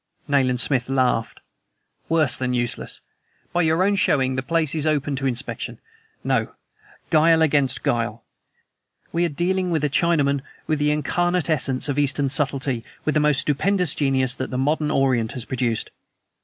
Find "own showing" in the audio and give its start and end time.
3.83-4.35